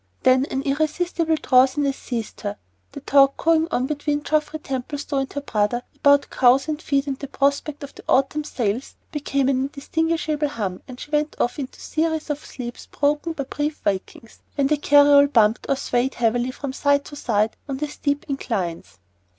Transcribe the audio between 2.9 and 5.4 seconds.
the talk going on between Geoffrey Templestowe and